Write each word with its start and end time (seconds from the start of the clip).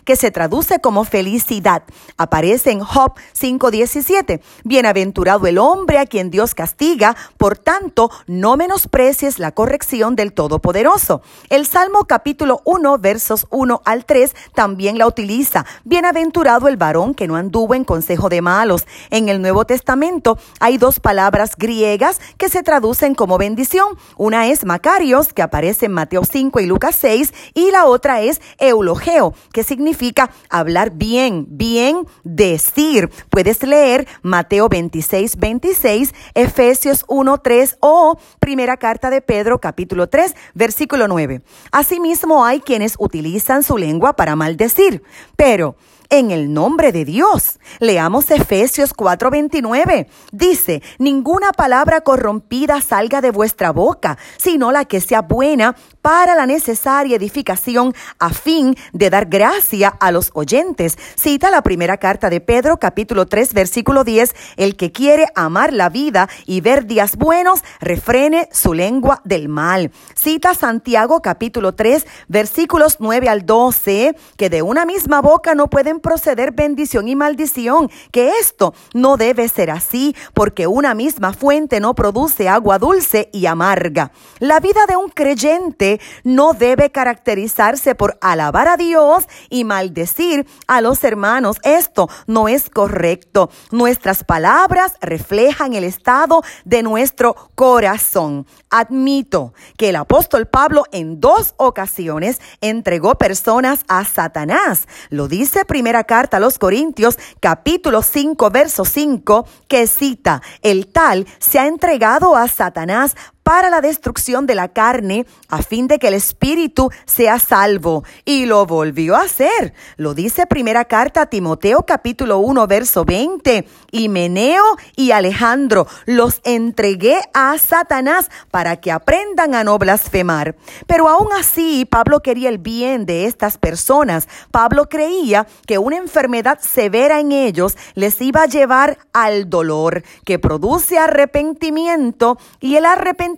Que 0.05 0.15
se 0.15 0.31
traduce 0.31 0.79
como 0.79 1.05
felicidad. 1.05 1.83
Aparece 2.17 2.71
en 2.71 2.81
Job 2.81 3.15
5:17. 3.33 4.41
Bienaventurado 4.63 5.49
el 5.49 5.59
hombre 5.59 5.99
a 5.99 6.07
quien 6.07 6.31
Dios 6.31 6.55
castiga, 6.55 7.17
por 7.39 7.59
tanto, 7.59 8.09
no 8.29 8.57
menosprecies 8.57 9.41
la 9.41 9.51
corrección 9.51 10.15
del 10.15 10.33
Todopoderoso. 10.33 11.23
El 11.49 11.67
Salmo 11.67 12.05
capítulo 12.05 12.61
1, 12.65 12.99
versos 12.99 13.49
1 13.51 13.83
al 13.85 14.05
3 14.05 14.33
también 14.55 14.97
la 14.97 15.09
utiliza. 15.09 15.67
Bienaventurado 15.85 16.69
el 16.69 16.77
varón 16.77 17.15
que 17.15 17.27
no 17.27 17.35
anduvo 17.35 17.75
en 17.75 17.83
consejo 17.83 18.29
de 18.29 18.43
malos. 18.43 18.87
En 19.11 19.29
el 19.29 19.43
Nuevo 19.43 19.65
Testamento 19.65 20.39
hay 20.61 20.79
dos 20.79 21.01
palabras 21.01 21.57
griegas 21.57 22.21
que 22.37 22.49
se 22.49 22.63
traducen 22.63 23.17
como 23.17 23.39
bendición. 23.39 23.99
Una 24.17 24.47
es 24.47 24.65
Macarios, 24.65 25.33
que 25.33 25.43
aparece 25.43 25.87
en 25.87 25.93
Mateo 25.93 26.23
5 26.25 26.61
y 26.61 26.67
Lucas 26.67 26.97
6, 27.01 27.35
y 27.55 27.73
la 27.73 27.87
otra 27.87 28.21
es 28.21 28.41
Eulogeo, 28.59 29.35
que 29.53 29.63
significa 29.63 30.31
hablar 30.49 30.93
bien, 30.93 31.47
bien 31.49 32.07
decir. 32.25 33.11
Puedes 33.31 33.63
leer 33.63 34.07
Mateo 34.23 34.69
26, 34.69 35.37
26, 35.37 36.15
Efesios 36.35 37.05
1, 37.09 37.39
3 37.39 37.77
o 37.81 38.19
Primera 38.39 38.77
Carta 38.77 39.11
de 39.11 39.21
Pedro 39.21 39.61
capítulo 39.61 40.09
3, 40.09 40.35
versículo 40.55 41.09
9. 41.09 41.43
Asimismo 41.73 42.45
hay 42.45 42.61
quienes 42.61 42.95
utilizan 42.99 43.63
su 43.63 43.79
lengua 43.79 44.15
para 44.15 44.37
maldecir, 44.37 45.03
pero 45.37 45.77
en 46.11 46.31
el 46.31 46.53
nombre 46.53 46.93
de 46.93 47.05
Dios. 47.05 47.59
Leamos 47.81 48.31
Efesios 48.31 48.95
4:29. 48.95 50.07
Dice, 50.33 50.83
ninguna 50.99 51.53
palabra 51.53 52.01
corrompida 52.01 52.81
salga 52.81 53.21
de 53.21 53.31
vuestra 53.31 53.71
boca, 53.73 54.19
sino 54.37 54.73
la 54.73 54.85
que 54.85 55.01
sea 55.01 55.23
buena 55.23 55.77
para 56.03 56.35
la 56.35 56.47
necesaria 56.47 57.17
edificación 57.17 57.95
a 58.19 58.31
fin 58.31 58.77
de 58.93 59.11
dar 59.11 59.27
gracia 59.27 59.89
a 59.89 60.11
los 60.11 60.31
oyentes. 60.35 60.97
Cita 61.17 61.51
la 61.51 61.63
primera 61.63 61.99
carta 61.99 62.31
de 62.31 62.41
Pedro, 62.41 62.79
capítulo 62.79 63.27
3, 63.27 63.53
versículo 63.53 64.05
10. 64.05 64.35
El 64.57 64.77
que 64.77 64.93
quiere 64.93 65.27
amar 65.35 65.73
la 65.73 65.91
vida 65.91 66.29
y 66.47 66.61
ver 66.61 66.87
días 66.87 67.17
buenos, 67.17 67.63
refrene 67.81 68.49
su 68.53 68.73
lengua 68.73 69.21
del 69.25 69.49
mal. 69.49 69.91
Cita 70.15 70.55
Santiago, 70.55 71.21
capítulo 71.21 71.75
3, 71.75 72.07
versículos 72.29 72.97
9 73.01 73.29
al 73.29 73.45
12, 73.45 74.17
que 74.37 74.49
de 74.49 74.63
una 74.63 74.87
misma 74.87 75.21
boca 75.21 75.55
no 75.55 75.69
pueden 75.69 75.98
proceder 76.01 76.53
bendición 76.53 77.09
y 77.09 77.17
maldición, 77.17 77.91
que 78.13 78.33
esto 78.41 78.75
no 78.95 79.17
debe 79.17 79.49
ser 79.49 79.71
así, 79.71 80.15
porque 80.35 80.67
una 80.67 80.95
misma 80.95 81.33
fuente 81.33 81.81
no 81.81 81.95
produce 81.95 82.49
agua 82.49 82.79
dulce 82.79 83.29
y 83.33 83.47
amarga. 83.47 84.13
La 84.39 84.61
vida 84.61 84.81
de 84.89 84.97
un 84.97 85.11
creyente 85.11 86.01
no 86.25 86.53
debe 86.53 86.91
caracterizarse 86.91 87.95
por 87.95 88.19
alabar 88.21 88.69
a 88.69 88.77
Dios 88.77 89.27
y 89.51 89.65
maldecir 89.65 90.47
a 90.67 90.81
los 90.81 91.05
hermanos. 91.05 91.59
Esto 91.63 92.09
no 92.27 92.49
es 92.49 92.71
correcto. 92.71 93.51
Nuestras 93.71 94.25
palabras 94.25 94.95
reflejan 95.01 95.75
el 95.75 95.85
estado 95.85 96.43
de 96.65 96.83
nuestro 96.83 97.35
corazón. 97.55 98.47
Admito 98.71 99.55
que 99.77 99.91
el 99.91 99.97
apóstol 99.97 100.47
Pablo 100.47 100.85
en 100.93 101.21
dos 101.21 101.55
ocasiones 101.57 102.41
entregó 102.61 103.15
personas 103.17 103.85
a 103.89 104.05
Satanás. 104.05 104.87
Lo 105.11 105.29
dice 105.29 105.65
primera 105.89 106.05
carta 106.05 106.37
a 106.37 106.41
los 106.41 106.59
Corintios 106.59 107.19
capítulo 107.41 108.03
5 108.03 108.51
verso 108.51 108.85
5 108.85 109.47
que 109.69 109.87
cita, 109.87 110.43
el 110.61 110.87
tal 110.89 111.27
se 111.39 111.59
ha 111.59 111.67
entregado 111.67 112.37
a 112.37 112.47
Satanás 112.47 113.17
para 113.49 113.71
la 113.71 113.81
destrucción 113.81 114.45
de 114.45 114.55
la 114.55 114.69
carne, 114.69 115.25
a 115.49 115.63
fin 115.63 115.89
de 115.89 115.99
que 115.99 116.09
el 116.09 116.13
espíritu 116.13 116.91
sea 117.07 117.39
salvo. 117.39 118.05
Y 118.27 118.45
lo 118.45 118.67
volvió 118.67 119.17
a 119.17 119.23
hacer. 119.23 119.73
Lo 119.97 120.13
dice 120.13 120.47
primera 120.47 120.85
carta 120.85 121.23
a 121.23 121.27
Timoteo 121.31 121.87
capítulo 121.87 122.41
1 122.41 122.67
verso 122.67 123.07
20. 123.07 123.67
Y 123.91 124.11
Meneo 124.11 124.63
y 124.97 125.13
Alejandro 125.13 125.87
los 126.05 126.43
entregué 126.45 127.23
a 127.33 127.57
Satanás 127.57 128.31
para 128.51 128.77
que 128.77 128.93
aprendan 128.93 129.55
a 129.55 129.65
no 129.65 129.79
blasfemar. 129.79 130.55
Pero 130.87 131.09
aún 131.09 131.29
así, 131.33 131.87
Pablo 131.87 132.21
quería 132.21 132.51
el 132.51 132.59
bien 132.59 133.07
de 133.07 133.25
estas 133.25 133.57
personas. 133.57 134.29
Pablo 134.51 134.91
creía 134.91 135.47
que 135.67 135.79
una 135.79 135.97
enfermedad 135.97 136.59
severa 136.61 137.19
en 137.19 137.33
ellos 137.33 137.79
les 137.95 138.21
iba 138.21 138.43
a 138.43 138.47
llevar 138.47 138.99
al 139.15 139.49
dolor 139.49 140.03
que 140.27 140.39
produce 140.39 140.99
arrepentimiento 140.99 142.37
y 142.61 142.77
el 142.77 142.85
arrepentimiento 142.85 143.38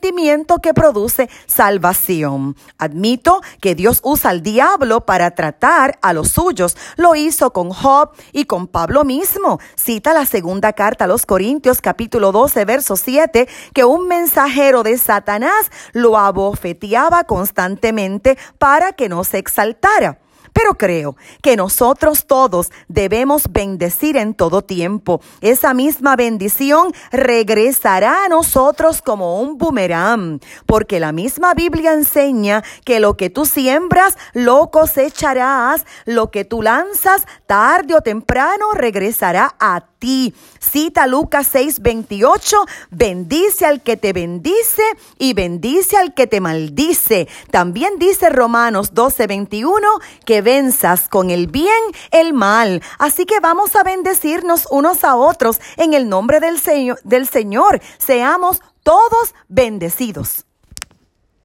que 0.63 0.75
produce 0.75 1.29
salvación. 1.47 2.57
Admito 2.79 3.41
que 3.61 3.75
Dios 3.75 4.01
usa 4.03 4.31
al 4.31 4.43
diablo 4.43 5.07
para 5.07 5.31
tratar 5.33 5.99
a 6.03 6.13
los 6.13 6.31
suyos. 6.31 6.77
Lo 6.97 7.15
hizo 7.15 7.53
con 7.53 7.71
Job 7.71 8.11
y 8.33 8.45
con 8.47 8.67
Pablo 8.67 9.05
mismo. 9.05 9.61
Cita 9.77 10.13
la 10.13 10.27
segunda 10.27 10.73
carta 10.73 11.05
a 11.05 11.09
los 11.09 11.27
Corintios 11.27 11.81
capítulo 11.81 12.33
12 12.33 12.65
verso 12.65 12.97
7 12.97 13.49
que 13.73 13.85
un 13.85 14.09
mensajero 14.09 14.83
de 14.83 14.99
Satanás 14.99 15.71
lo 15.93 16.17
abofeteaba 16.17 17.25
constantemente 17.25 18.37
para 18.59 18.93
que 18.93 19.09
no 19.09 19.25
se 19.25 19.39
exaltara. 19.39 20.19
Pero 20.63 20.75
creo 20.75 21.17
que 21.43 21.57
nosotros 21.57 22.27
todos 22.27 22.71
debemos 22.87 23.45
bendecir 23.51 24.19
en 24.19 24.35
todo 24.35 24.61
tiempo. 24.61 25.23
Esa 25.41 25.73
misma 25.73 26.17
bendición 26.17 26.93
regresará 27.11 28.27
a 28.27 28.29
nosotros 28.29 29.01
como 29.01 29.41
un 29.41 29.57
boomerang, 29.57 30.39
porque 30.67 31.01
la 31.01 31.13
misma 31.13 31.55
Biblia 31.55 31.95
enseña 31.95 32.63
que 32.85 33.01
lo 33.01 33.17
que 33.17 33.31
tú 33.31 33.47
siembras, 33.47 34.19
lo 34.35 34.71
cosecharás, 34.71 35.87
lo 36.05 36.31
que 36.31 36.45
tú 36.45 36.61
lanzas, 36.61 37.27
tarde 37.47 37.95
o 37.95 38.03
temprano 38.03 38.73
regresará 38.75 39.55
a 39.59 39.90
ti. 40.01 40.35
Cita 40.59 41.07
Lucas 41.07 41.47
6:28, 41.53 42.67
bendice 42.91 43.67
al 43.67 43.83
que 43.83 43.97
te 43.97 44.13
bendice 44.13 44.83
y 45.19 45.35
bendice 45.35 45.97
al 45.97 46.13
que 46.15 46.27
te 46.27 46.41
maldice. 46.41 47.29
También 47.53 47.99
dice 47.99 48.31
Romanos 48.31 48.95
12:21 48.95 50.01
que 50.25 50.43
venzas 50.43 51.09
con 51.09 51.31
el 51.31 51.47
bien 51.47 51.71
el 52.11 52.33
mal. 52.33 52.83
Así 52.99 53.27
que 53.27 53.39
vamos 53.39 53.77
a 53.77 53.85
bendecirnos 53.85 54.67
unos 54.71 55.05
a 55.05 55.15
otros 55.15 55.61
en 55.77 55.95
el 55.95 56.09
nombre 56.09 56.41
del. 56.41 56.59
Del 57.05 57.29
Señor. 57.29 57.81
Seamos 57.99 58.61
todos 58.83 59.35
bendecidos. 59.49 60.47